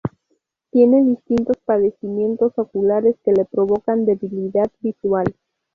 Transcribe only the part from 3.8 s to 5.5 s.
debilidad visual.